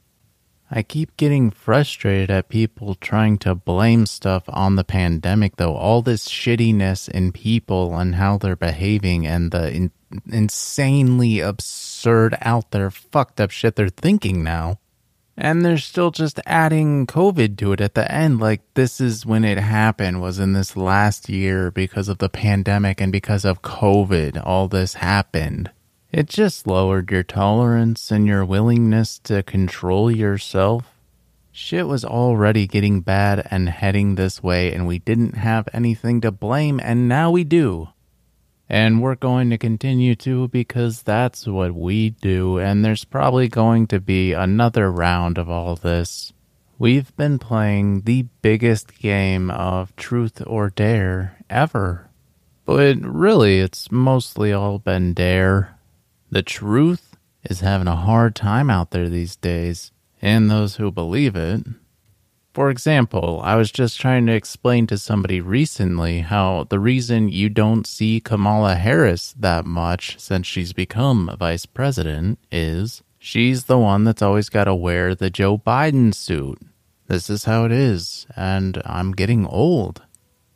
I 0.70 0.82
keep 0.82 1.16
getting 1.16 1.50
frustrated 1.50 2.30
at 2.30 2.50
people 2.50 2.94
trying 2.96 3.38
to 3.38 3.54
blame 3.54 4.04
stuff 4.04 4.42
on 4.48 4.76
the 4.76 4.84
pandemic, 4.84 5.56
though. 5.56 5.74
All 5.74 6.02
this 6.02 6.28
shittiness 6.28 7.08
in 7.08 7.32
people 7.32 7.96
and 7.96 8.16
how 8.16 8.36
they're 8.36 8.56
behaving 8.56 9.26
and 9.26 9.52
the 9.52 9.72
in- 9.72 9.92
insanely 10.30 11.40
absurd, 11.40 12.36
out 12.42 12.70
there, 12.70 12.90
fucked 12.90 13.40
up 13.40 13.50
shit 13.50 13.74
they're 13.74 13.88
thinking 13.88 14.44
now. 14.44 14.80
And 15.36 15.64
they're 15.64 15.78
still 15.78 16.12
just 16.12 16.40
adding 16.46 17.06
COVID 17.06 17.56
to 17.58 17.72
it 17.72 17.80
at 17.80 17.94
the 17.94 18.10
end. 18.10 18.38
Like, 18.38 18.62
this 18.74 19.00
is 19.00 19.26
when 19.26 19.44
it 19.44 19.58
happened, 19.58 20.22
was 20.22 20.38
in 20.38 20.52
this 20.52 20.76
last 20.76 21.28
year 21.28 21.72
because 21.72 22.08
of 22.08 22.18
the 22.18 22.28
pandemic 22.28 23.00
and 23.00 23.10
because 23.10 23.44
of 23.44 23.62
COVID. 23.62 24.40
All 24.44 24.68
this 24.68 24.94
happened. 24.94 25.70
It 26.12 26.28
just 26.28 26.68
lowered 26.68 27.10
your 27.10 27.24
tolerance 27.24 28.12
and 28.12 28.28
your 28.28 28.44
willingness 28.44 29.18
to 29.24 29.42
control 29.42 30.08
yourself. 30.08 30.84
Shit 31.50 31.88
was 31.88 32.04
already 32.04 32.68
getting 32.68 33.00
bad 33.00 33.46
and 33.50 33.68
heading 33.68 34.14
this 34.14 34.40
way, 34.40 34.72
and 34.72 34.86
we 34.86 35.00
didn't 35.00 35.34
have 35.34 35.68
anything 35.72 36.20
to 36.20 36.30
blame, 36.30 36.80
and 36.82 37.08
now 37.08 37.32
we 37.32 37.42
do. 37.42 37.88
And 38.68 39.02
we're 39.02 39.14
going 39.14 39.50
to 39.50 39.58
continue 39.58 40.14
to 40.16 40.48
because 40.48 41.02
that's 41.02 41.46
what 41.46 41.74
we 41.74 42.10
do, 42.10 42.58
and 42.58 42.84
there's 42.84 43.04
probably 43.04 43.48
going 43.48 43.86
to 43.88 44.00
be 44.00 44.32
another 44.32 44.90
round 44.90 45.36
of 45.36 45.50
all 45.50 45.76
this. 45.76 46.32
We've 46.78 47.14
been 47.16 47.38
playing 47.38 48.02
the 48.02 48.22
biggest 48.42 48.98
game 48.98 49.50
of 49.50 49.94
truth 49.96 50.42
or 50.46 50.70
dare 50.70 51.38
ever. 51.50 52.08
But 52.64 52.96
really, 53.00 53.60
it's 53.60 53.92
mostly 53.92 54.52
all 54.52 54.78
been 54.78 55.12
dare. 55.12 55.78
The 56.30 56.42
truth 56.42 57.16
is 57.44 57.60
having 57.60 57.86
a 57.86 57.96
hard 57.96 58.34
time 58.34 58.70
out 58.70 58.90
there 58.90 59.08
these 59.08 59.36
days, 59.36 59.92
and 60.22 60.50
those 60.50 60.76
who 60.76 60.90
believe 60.90 61.36
it. 61.36 61.64
For 62.54 62.70
example, 62.70 63.40
I 63.42 63.56
was 63.56 63.72
just 63.72 64.00
trying 64.00 64.26
to 64.26 64.32
explain 64.32 64.86
to 64.86 64.96
somebody 64.96 65.40
recently 65.40 66.20
how 66.20 66.68
the 66.70 66.78
reason 66.78 67.28
you 67.28 67.48
don't 67.48 67.84
see 67.84 68.20
Kamala 68.20 68.76
Harris 68.76 69.34
that 69.36 69.66
much 69.66 70.20
since 70.20 70.46
she's 70.46 70.72
become 70.72 71.34
vice 71.36 71.66
president 71.66 72.38
is 72.52 73.02
she's 73.18 73.64
the 73.64 73.76
one 73.76 74.04
that's 74.04 74.22
always 74.22 74.48
got 74.48 74.64
to 74.64 74.74
wear 74.74 75.16
the 75.16 75.30
Joe 75.30 75.58
Biden 75.58 76.14
suit. 76.14 76.60
This 77.08 77.28
is 77.28 77.42
how 77.44 77.64
it 77.64 77.72
is, 77.72 78.24
and 78.36 78.80
I'm 78.86 79.10
getting 79.10 79.46
old. 79.46 80.04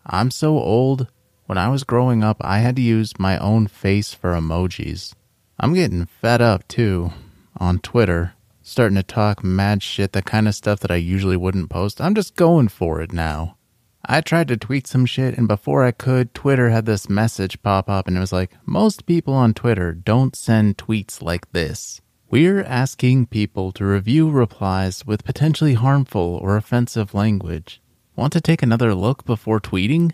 I'm 0.06 0.30
so 0.30 0.56
old. 0.56 1.08
When 1.46 1.58
I 1.58 1.68
was 1.68 1.82
growing 1.82 2.22
up, 2.22 2.36
I 2.42 2.60
had 2.60 2.76
to 2.76 2.82
use 2.82 3.18
my 3.18 3.38
own 3.38 3.66
face 3.66 4.14
for 4.14 4.34
emojis. 4.34 5.14
I'm 5.58 5.74
getting 5.74 6.06
fed 6.06 6.40
up 6.40 6.68
too 6.68 7.10
on 7.56 7.80
Twitter 7.80 8.34
starting 8.68 8.96
to 8.96 9.02
talk 9.02 9.42
mad 9.42 9.82
shit, 9.82 10.12
the 10.12 10.22
kind 10.22 10.46
of 10.46 10.54
stuff 10.54 10.80
that 10.80 10.90
I 10.90 10.96
usually 10.96 11.36
wouldn't 11.36 11.70
post. 11.70 12.00
I'm 12.00 12.14
just 12.14 12.36
going 12.36 12.68
for 12.68 13.00
it 13.00 13.12
now. 13.12 13.56
I 14.04 14.20
tried 14.20 14.48
to 14.48 14.56
tweet 14.56 14.86
some 14.86 15.06
shit, 15.06 15.36
and 15.36 15.48
before 15.48 15.84
I 15.84 15.90
could, 15.90 16.34
Twitter 16.34 16.70
had 16.70 16.86
this 16.86 17.08
message 17.08 17.62
pop 17.62 17.90
up, 17.90 18.06
and 18.06 18.16
it 18.16 18.20
was 18.20 18.32
like, 18.32 18.52
most 18.64 19.06
people 19.06 19.34
on 19.34 19.54
Twitter 19.54 19.92
don't 19.92 20.36
send 20.36 20.78
tweets 20.78 21.20
like 21.20 21.50
this. 21.52 22.00
We're 22.30 22.62
asking 22.62 23.26
people 23.26 23.72
to 23.72 23.84
review 23.86 24.30
replies 24.30 25.06
with 25.06 25.24
potentially 25.24 25.74
harmful 25.74 26.38
or 26.42 26.56
offensive 26.56 27.14
language. 27.14 27.80
Want 28.16 28.32
to 28.34 28.40
take 28.40 28.62
another 28.62 28.94
look 28.94 29.24
before 29.24 29.60
tweeting? 29.60 30.12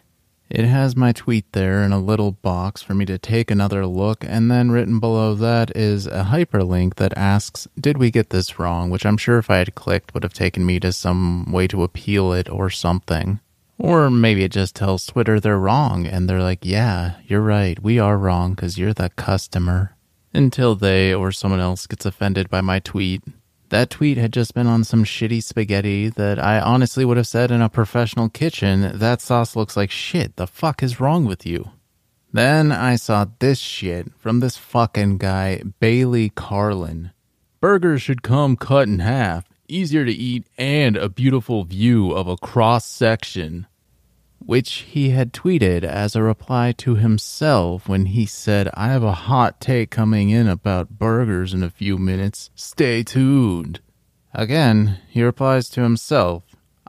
It 0.54 0.66
has 0.66 0.94
my 0.94 1.11
tweet 1.11 1.50
there 1.50 1.82
in 1.82 1.90
a 1.90 1.99
little 1.99 2.30
box 2.30 2.80
for 2.80 2.94
me 2.94 3.04
to 3.06 3.18
take 3.18 3.50
another 3.50 3.88
look, 3.88 4.23
and 4.25 4.49
then 4.49 4.70
written 4.70 5.00
below 5.00 5.34
that 5.34 5.76
is 5.76 6.06
a 6.06 6.28
hyperlink 6.30 6.94
that 6.94 7.12
asks, 7.18 7.66
Did 7.76 7.99
we 7.99 8.12
get 8.12 8.30
this 8.30 8.56
wrong? 8.56 8.88
Which 8.88 9.04
I'm 9.04 9.16
sure 9.16 9.38
if 9.38 9.50
I 9.50 9.56
had 9.56 9.75
clicked 9.75 10.14
would 10.14 10.23
have 10.23 10.32
taken 10.32 10.64
me 10.64 10.78
to 10.78 10.92
some 10.92 11.50
way 11.50 11.66
to 11.66 11.82
appeal 11.82 12.32
it 12.32 12.49
or 12.49 12.70
something. 12.70 13.40
Or 13.78 14.08
maybe 14.11 14.44
it 14.44 14.52
just 14.52 14.76
tells 14.76 15.06
Twitter 15.06 15.40
they're 15.40 15.58
wrong, 15.58 16.06
and 16.06 16.28
they're 16.28 16.40
like, 16.40 16.64
Yeah, 16.64 17.16
you're 17.26 17.40
right, 17.40 17.82
we 17.82 17.99
are 17.99 18.16
wrong 18.16 18.54
because 18.54 18.78
you're 18.78 18.94
the 18.94 19.11
customer. 19.16 19.96
Until 20.32 20.76
they 20.76 21.12
or 21.12 21.32
someone 21.32 21.58
else 21.58 21.88
gets 21.88 22.06
offended 22.06 22.49
by 22.49 22.61
my 22.61 22.78
tweet. 22.78 23.25
That 23.74 23.90
tweet 23.90 24.18
had 24.18 24.32
just 24.32 24.54
been 24.54 24.68
on 24.68 24.84
some 24.84 25.02
shitty 25.02 25.42
spaghetti 25.42 26.08
that 26.08 26.38
I 26.38 26.60
honestly 26.60 27.04
would 27.04 27.16
have 27.16 27.26
said 27.26 27.50
in 27.50 27.60
a 27.60 27.68
professional 27.68 28.28
kitchen, 28.28 28.98
that 29.00 29.20
sauce 29.20 29.56
looks 29.56 29.76
like 29.76 29.90
shit. 29.90 30.36
The 30.36 30.46
fuck 30.46 30.80
is 30.80 31.00
wrong 31.00 31.24
with 31.24 31.44
you? 31.44 31.72
Then 32.32 32.70
I 32.70 32.94
saw 32.94 33.26
this 33.40 33.58
shit 33.58 34.12
from 34.16 34.38
this 34.38 34.56
fucking 34.56 35.18
guy, 35.18 35.60
Bailey 35.80 36.28
Carlin. 36.28 37.10
Burgers 37.60 38.00
should 38.00 38.22
come 38.22 38.56
cut 38.56 38.86
in 38.86 39.00
half, 39.00 39.44
easier 39.66 40.04
to 40.04 40.12
eat, 40.12 40.46
and 40.56 40.96
a 40.96 41.08
beautiful 41.08 41.64
view 41.64 42.12
of 42.12 42.28
a 42.28 42.36
cross 42.36 42.86
section 42.86 43.66
which 44.46 44.84
he 44.90 45.10
had 45.10 45.32
tweeted 45.32 45.82
as 45.82 46.14
a 46.14 46.22
reply 46.22 46.72
to 46.72 46.96
himself 46.96 47.88
when 47.88 48.06
he 48.06 48.26
said, 48.26 48.68
I 48.74 48.88
have 48.88 49.02
a 49.02 49.12
hot 49.12 49.60
take 49.60 49.90
coming 49.90 50.30
in 50.30 50.48
about 50.48 50.98
burgers 50.98 51.54
in 51.54 51.62
a 51.62 51.70
few 51.70 51.98
minutes. 51.98 52.50
Stay 52.54 53.02
tuned. 53.02 53.80
Again, 54.32 54.98
he 55.08 55.22
replies 55.22 55.68
to 55.70 55.82
himself, 55.82 56.42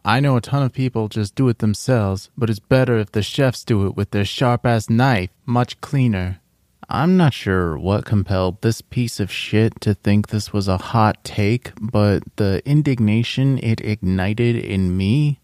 I 0.03 0.19
know 0.19 0.38
a 0.38 0.41
ton 0.41 0.63
of 0.63 0.74
people 0.74 1.07
just 1.07 1.35
do 1.35 1.47
it 1.50 1.59
themselves, 1.59 2.29
but 2.38 2.50
it's 2.50 2.59
better 2.59 2.97
if 2.97 3.12
the 3.12 3.24
chefs 3.24 3.63
do 3.63 3.88
it 3.88 3.95
with 3.95 4.12
their 4.12 4.25
sharp 4.25 4.65
ass 4.65 4.89
knife, 4.89 5.29
much 5.45 5.81
cleaner. 5.81 6.41
I'm 6.88 7.17
not 7.17 7.33
sure 7.33 7.77
what 7.77 8.05
compelled 8.05 8.62
this 8.62 8.81
piece 8.81 9.19
of 9.19 9.31
shit 9.31 9.81
to 9.81 9.95
think 9.95 10.27
this 10.27 10.53
was 10.53 10.67
a 10.67 10.77
hot 10.77 11.24
take, 11.24 11.71
but 11.81 12.21
the 12.35 12.62
indignation 12.65 13.57
it 13.59 13.81
ignited 13.81 14.55
in 14.55 14.95
me 14.95 15.39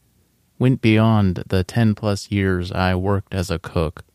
went 0.62 0.80
beyond 0.80 1.44
the 1.48 1.64
10 1.64 1.96
plus 1.96 2.30
years 2.30 2.72
I 2.72 2.94
worked 2.94 3.34
as 3.34 3.50
a 3.50 3.58
cook, 3.58 4.06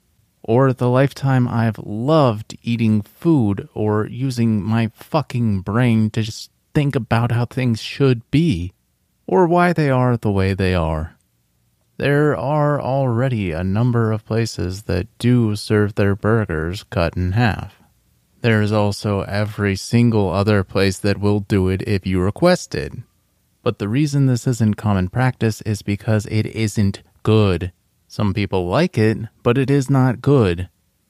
or 0.45 0.73
the 0.73 0.89
lifetime 0.89 1.49
I've 1.49 1.81
loved 1.81 2.57
eating 2.63 3.03
food 3.03 3.69
or 3.75 4.07
using 4.07 4.63
my 4.63 4.93
fucking 4.95 5.63
brain 5.63 6.09
to 6.11 6.23
just 6.23 6.53
think 6.73 6.95
about 6.95 7.33
how 7.33 7.47
things 7.47 7.83
should 7.83 8.31
be, 8.31 8.73
or 9.27 9.49
why 9.49 9.73
they 9.73 9.91
are 9.91 10.17
the 10.17 10.31
way 10.31 10.55
they 10.55 10.73
are. 10.73 11.17
There 11.97 12.37
are 12.37 12.81
already 12.81 13.51
a 13.51 13.65
number 13.65 14.13
of 14.13 14.25
places 14.25 14.85
that 14.85 15.09
do 15.19 15.57
serve 15.57 15.97
their 15.97 16.15
burgers 16.15 16.85
cut 16.85 17.17
in 17.17 17.33
half. 17.33 17.83
There's 18.43 18.71
also 18.71 19.23
every 19.23 19.75
single 19.75 20.31
other 20.31 20.63
place 20.63 20.99
that 20.99 21.19
will 21.19 21.41
do 21.41 21.69
it 21.69 21.83
if 21.89 22.07
you 22.07 22.21
request 22.21 22.77
it. 22.77 22.93
But 23.67 23.81
the 23.81 23.89
reason 23.89 24.27
this 24.27 24.47
isn't 24.47 24.77
common 24.77 25.09
practice 25.09 25.61
is 25.63 25.83
because 25.83 26.25
it 26.27 26.47
isn't 26.47 27.03
good. 27.25 27.73
Some 28.07 28.33
people 28.33 28.69
like 28.69 28.97
it, 28.97 29.19
but 29.43 29.59
it 29.59 29.73
is 29.73 29.91
not 29.91 30.21
good. 30.21 30.69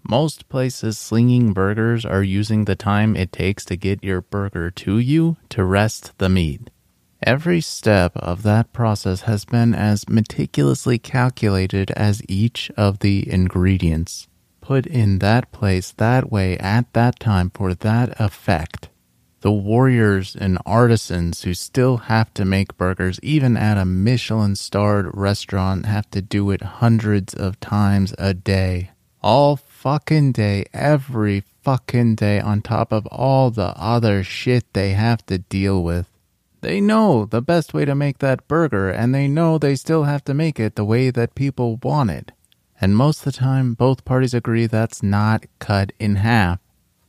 Most 0.08 0.48
places 0.48 0.96
slinging 0.96 1.52
burgers 1.52 2.06
are 2.06 2.22
using 2.22 2.64
the 2.64 2.74
time 2.74 3.14
it 3.14 3.30
takes 3.30 3.66
to 3.66 3.76
get 3.76 4.02
your 4.02 4.22
burger 4.22 4.70
to 4.70 4.96
you 4.98 5.36
to 5.50 5.66
rest 5.66 6.16
the 6.16 6.30
meat. 6.30 6.70
Every 7.22 7.60
step 7.60 8.16
of 8.16 8.42
that 8.44 8.72
process 8.72 9.20
has 9.28 9.44
been 9.44 9.74
as 9.74 10.08
meticulously 10.08 10.98
calculated 10.98 11.90
as 11.90 12.22
each 12.26 12.70
of 12.74 13.00
the 13.00 13.30
ingredients. 13.30 14.28
Put 14.62 14.86
in 14.86 15.18
that 15.18 15.52
place 15.52 15.92
that 15.98 16.32
way 16.32 16.56
at 16.56 16.90
that 16.94 17.20
time 17.20 17.50
for 17.50 17.74
that 17.74 18.18
effect. 18.18 18.88
The 19.46 19.52
warriors 19.52 20.34
and 20.34 20.58
artisans 20.66 21.44
who 21.44 21.54
still 21.54 21.98
have 21.98 22.34
to 22.34 22.44
make 22.44 22.76
burgers, 22.76 23.20
even 23.22 23.56
at 23.56 23.78
a 23.78 23.84
Michelin 23.84 24.56
starred 24.56 25.08
restaurant, 25.14 25.86
have 25.86 26.10
to 26.10 26.20
do 26.20 26.50
it 26.50 26.62
hundreds 26.62 27.32
of 27.32 27.60
times 27.60 28.12
a 28.18 28.34
day. 28.34 28.90
All 29.22 29.54
fucking 29.54 30.32
day, 30.32 30.64
every 30.74 31.44
fucking 31.62 32.16
day, 32.16 32.40
on 32.40 32.60
top 32.60 32.90
of 32.90 33.06
all 33.06 33.52
the 33.52 33.72
other 33.76 34.24
shit 34.24 34.64
they 34.72 34.94
have 34.94 35.24
to 35.26 35.38
deal 35.38 35.80
with. 35.80 36.10
They 36.60 36.80
know 36.80 37.24
the 37.24 37.40
best 37.40 37.72
way 37.72 37.84
to 37.84 37.94
make 37.94 38.18
that 38.18 38.48
burger, 38.48 38.90
and 38.90 39.14
they 39.14 39.28
know 39.28 39.58
they 39.58 39.76
still 39.76 40.02
have 40.02 40.24
to 40.24 40.34
make 40.34 40.58
it 40.58 40.74
the 40.74 40.84
way 40.84 41.10
that 41.10 41.36
people 41.36 41.76
want 41.84 42.10
it. 42.10 42.32
And 42.80 42.96
most 42.96 43.20
of 43.20 43.26
the 43.26 43.38
time, 43.38 43.74
both 43.74 44.04
parties 44.04 44.34
agree 44.34 44.66
that's 44.66 45.04
not 45.04 45.46
cut 45.60 45.92
in 46.00 46.16
half. 46.16 46.58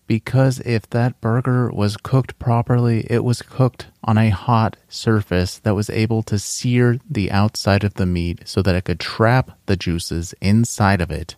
Because 0.08 0.62
if 0.62 0.90
that 0.92 1.20
burger 1.20 1.70
was 1.70 1.98
cooked 1.98 2.40
properly, 2.40 3.06
it 3.10 3.26
was 3.26 3.42
cooked 3.42 3.88
on 4.06 4.18
a 4.18 4.30
hot 4.30 4.78
surface 4.88 5.60
that 5.60 5.76
was 5.76 5.90
able 5.90 6.24
to 6.24 6.40
sear 6.40 6.98
the 7.10 7.30
outside 7.30 7.84
of 7.84 7.96
the 7.96 8.06
meat 8.06 8.44
so 8.46 8.62
that 8.62 8.76
it 8.76 8.86
could 8.86 9.02
trap 9.02 9.52
the 9.66 9.76
juices 9.76 10.34
inside 10.42 11.02
of 11.02 11.12
it. 11.12 11.36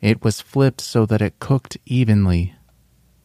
It 0.00 0.24
was 0.24 0.40
flipped 0.40 0.80
so 0.80 1.06
that 1.06 1.22
it 1.22 1.38
cooked 1.38 1.78
evenly. 1.86 2.54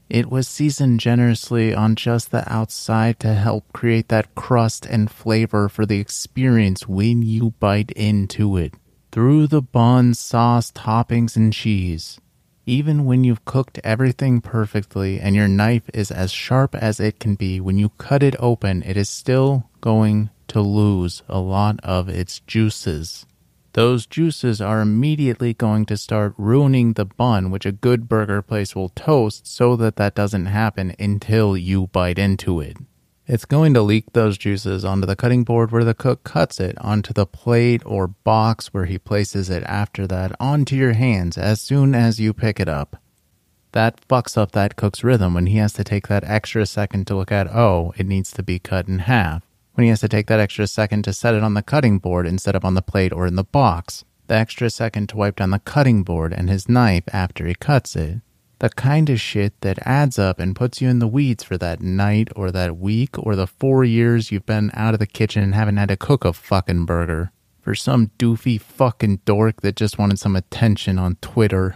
It 0.10 0.30
was 0.30 0.48
seasoned 0.48 1.00
generously 1.00 1.74
on 1.74 1.96
just 1.96 2.30
the 2.30 2.52
outside 2.52 3.20
to 3.22 3.34
help 3.34 3.74
create 3.74 4.10
that 4.10 4.36
crust 4.36 4.86
and 4.86 5.10
flavor 5.10 5.70
for 5.70 5.88
the 5.88 6.00
experience 6.00 6.88
when 6.88 7.24
you 7.24 7.56
bite 7.60 7.92
into 7.92 8.58
it. 8.58 8.76
Through 9.12 9.48
the 9.48 9.62
bun, 9.62 10.14
sauce, 10.14 10.72
toppings, 10.72 11.36
and 11.36 11.52
cheese. 11.52 12.20
Even 12.66 13.04
when 13.04 13.26
you've 13.26 13.44
cooked 13.44 13.80
everything 13.84 14.40
perfectly 14.40 15.20
and 15.20 15.36
your 15.36 15.50
knife 15.50 15.90
is 15.94 16.12
as 16.12 16.32
sharp 16.32 16.74
as 16.76 17.00
it 17.00 17.20
can 17.20 17.36
be, 17.36 17.60
when 17.60 17.78
you 17.78 17.90
cut 17.98 18.24
it 18.24 18.36
open, 18.40 18.82
it 18.84 18.96
is 18.96 19.10
still 19.10 19.70
going 19.82 20.30
to 20.48 20.62
lose 20.62 21.24
a 21.28 21.40
lot 21.40 21.78
of 21.84 22.08
its 22.08 22.40
juices. 22.48 23.26
Those 23.74 24.06
juices 24.06 24.62
are 24.62 24.82
immediately 24.82 25.54
going 25.54 25.86
to 25.88 25.98
start 25.98 26.36
ruining 26.38 26.94
the 26.94 27.06
bun, 27.06 27.52
which 27.52 27.66
a 27.66 27.72
good 27.72 28.08
burger 28.08 28.42
place 28.42 28.76
will 28.76 28.90
toast 28.90 29.46
so 29.46 29.76
that 29.76 29.98
that 29.98 30.16
doesn't 30.16 30.46
happen 30.46 30.96
until 31.00 31.58
you 31.58 31.88
bite 31.88 32.20
into 32.20 32.62
it. 32.62 32.78
It's 33.26 33.46
going 33.46 33.74
to 33.74 33.82
leak 33.82 34.12
those 34.12 34.38
juices 34.38 34.84
onto 34.84 35.08
the 35.08 35.16
cutting 35.16 35.46
board 35.46 35.72
where 35.72 35.86
the 35.86 35.94
cook 35.94 36.26
cuts 36.26 36.60
it, 36.60 36.78
onto 36.82 37.14
the 37.14 37.26
plate 37.26 37.82
or 37.86 38.08
box 38.08 38.74
where 38.74 38.84
he 38.84 39.00
places 39.00 39.50
it 39.50 39.64
after 39.64 40.06
that, 40.08 40.36
onto 40.42 40.76
your 40.76 40.92
hands 40.92 41.38
as 41.38 41.62
soon 41.62 41.96
as 41.96 42.20
you 42.20 42.34
pick 42.34 42.60
it 42.60 42.68
up. 42.68 42.98
That 43.72 44.06
fucks 44.10 44.38
up 44.38 44.52
that 44.52 44.76
cook's 44.76 45.06
rhythm 45.06 45.34
when 45.34 45.46
he 45.46 45.58
has 45.58 45.72
to 45.74 45.86
take 45.86 46.08
that 46.10 46.26
extra 46.26 46.66
second 46.66 47.08
to 47.08 47.16
look 47.16 47.32
at, 47.32 47.48
oh, 47.48 47.94
it 47.98 48.08
needs 48.08 48.30
to 48.34 48.44
be 48.44 48.60
cut 48.60 48.90
in 48.90 49.00
half. 49.00 49.44
When 49.76 49.84
he 49.84 49.90
has 49.90 50.02
to 50.02 50.10
take 50.10 50.28
that 50.28 50.42
extra 50.42 50.68
second 50.68 51.04
to 51.04 51.14
set 51.14 51.34
it 51.34 51.44
on 51.44 51.54
the 51.54 51.64
cutting 51.64 52.00
board 52.00 52.28
instead 52.28 52.56
of 52.56 52.66
on 52.66 52.74
the 52.74 52.82
plate 52.82 53.14
or 53.14 53.26
in 53.26 53.36
the 53.36 53.46
box. 53.46 54.04
The 54.28 54.36
extra 54.36 54.70
second 54.70 55.08
to 55.10 55.18
wipe 55.18 55.38
down 55.38 55.52
the 55.52 55.60
cutting 55.60 56.04
board 56.04 56.34
and 56.34 56.50
his 56.50 56.68
knife 56.68 57.06
after 57.14 57.48
he 57.48 57.56
cuts 57.56 57.96
it 57.96 58.20
the 58.64 58.70
kind 58.70 59.10
of 59.10 59.20
shit 59.20 59.60
that 59.60 59.78
adds 59.86 60.18
up 60.18 60.40
and 60.40 60.56
puts 60.56 60.82
you 60.82 60.88
in 60.88 61.00
the 61.00 61.08
weeds 61.08 61.44
for 61.44 61.58
that 61.58 61.82
night 61.82 62.30
or 62.34 62.50
that 62.50 62.78
week 62.78 63.20
or 63.20 63.36
the 63.36 63.46
four 63.46 63.84
years 63.84 64.32
you've 64.32 64.46
been 64.46 64.72
out 64.74 64.94
of 64.94 65.02
the 65.02 65.06
kitchen 65.06 65.44
and 65.44 65.54
haven't 65.54 65.76
had 65.76 65.90
to 65.90 65.98
cook 65.98 66.24
a 66.24 66.32
fucking 66.32 66.86
burger 66.86 67.30
for 67.60 67.76
some 67.76 68.10
doofy 68.18 68.58
fucking 68.62 69.20
dork 69.26 69.60
that 69.60 69.76
just 69.76 70.00
wanted 70.00 70.18
some 70.18 70.34
attention 70.34 70.98
on 70.98 71.18
Twitter. 71.20 71.76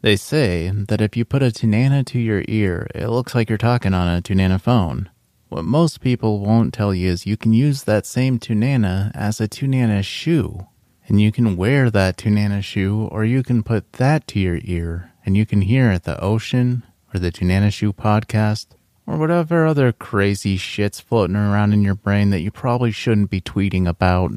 They 0.00 0.16
say 0.16 0.72
that 0.88 1.02
if 1.02 1.18
you 1.18 1.26
put 1.26 1.42
a 1.42 1.50
Tunana 1.50 2.06
to 2.06 2.18
your 2.18 2.42
ear, 2.48 2.86
it 2.94 3.08
looks 3.08 3.34
like 3.34 3.50
you're 3.50 3.58
talking 3.58 3.92
on 3.92 4.08
a 4.08 4.22
Tunana 4.22 4.58
phone. 4.58 5.10
What 5.50 5.66
most 5.66 6.00
people 6.00 6.40
won't 6.40 6.72
tell 6.72 6.94
you 6.94 7.10
is 7.10 7.26
you 7.26 7.36
can 7.36 7.52
use 7.52 7.82
that 7.82 8.06
same 8.06 8.38
Tunana 8.38 9.14
as 9.14 9.38
a 9.38 9.46
Tunana 9.46 10.02
shoe. 10.02 10.66
And 11.08 11.20
you 11.20 11.30
can 11.30 11.58
wear 11.58 11.90
that 11.90 12.16
Tunana 12.16 12.64
shoe 12.64 13.06
or 13.12 13.26
you 13.26 13.42
can 13.42 13.62
put 13.62 13.92
that 13.94 14.26
to 14.28 14.40
your 14.40 14.60
ear 14.64 15.12
and 15.26 15.36
you 15.36 15.44
can 15.44 15.62
hear 15.62 15.90
at 15.90 16.04
the 16.04 16.18
ocean 16.22 16.84
or 17.12 17.18
the 17.18 17.32
Tunana 17.32 17.72
Shoe 17.72 17.92
podcast 17.92 18.68
or 19.06 19.16
whatever 19.16 19.66
other 19.66 19.92
crazy 19.92 20.56
shit's 20.56 21.00
floating 21.00 21.36
around 21.36 21.72
in 21.72 21.82
your 21.82 21.94
brain 21.96 22.30
that 22.30 22.40
you 22.40 22.50
probably 22.50 22.92
shouldn't 22.92 23.30
be 23.30 23.40
tweeting 23.40 23.88
about. 23.88 24.32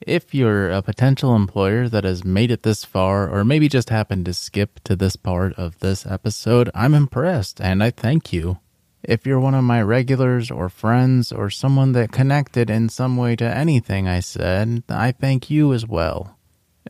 If 0.00 0.34
you're 0.34 0.70
a 0.70 0.82
potential 0.82 1.34
employer 1.34 1.88
that 1.88 2.04
has 2.04 2.24
made 2.24 2.50
it 2.50 2.62
this 2.62 2.84
far, 2.84 3.28
or 3.28 3.44
maybe 3.44 3.68
just 3.68 3.90
happened 3.90 4.26
to 4.26 4.34
skip 4.34 4.80
to 4.84 4.94
this 4.94 5.16
part 5.16 5.54
of 5.54 5.80
this 5.80 6.06
episode, 6.06 6.70
I'm 6.74 6.94
impressed 6.94 7.60
and 7.60 7.82
I 7.82 7.90
thank 7.90 8.32
you. 8.32 8.58
If 9.02 9.26
you're 9.26 9.40
one 9.40 9.54
of 9.54 9.64
my 9.64 9.82
regulars 9.82 10.50
or 10.50 10.68
friends 10.68 11.32
or 11.32 11.50
someone 11.50 11.92
that 11.92 12.12
connected 12.12 12.68
in 12.68 12.88
some 12.88 13.16
way 13.16 13.36
to 13.36 13.44
anything 13.44 14.06
I 14.06 14.20
said, 14.20 14.82
I 14.88 15.12
thank 15.12 15.50
you 15.50 15.72
as 15.72 15.86
well. 15.86 16.36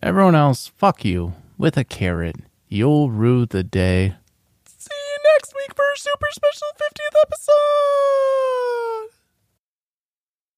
Everyone 0.02 0.34
else, 0.34 0.68
fuck 0.76 1.04
you, 1.04 1.34
with 1.56 1.76
a 1.76 1.84
carrot. 1.84 2.36
You'll 2.70 3.10
rue 3.10 3.46
the 3.46 3.64
day. 3.64 4.14
See 4.66 4.92
you 4.92 5.18
next 5.34 5.54
week 5.54 5.74
for 5.74 5.84
a 5.90 5.96
super 5.96 6.26
special 6.32 6.68
50th 6.76 7.16
episode! 7.22 8.77